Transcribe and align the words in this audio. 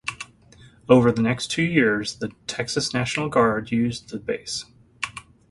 Over 0.89 1.11
the 1.11 1.21
next 1.21 1.51
two 1.51 1.61
years 1.61 2.15
the 2.15 2.29
Texas 2.47 2.91
National 2.91 3.29
Guard 3.29 3.69
used 3.71 4.09
the 4.09 4.17
base. 4.17 4.65